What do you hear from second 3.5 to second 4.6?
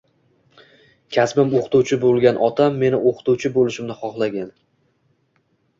bo'lishimni xohlagan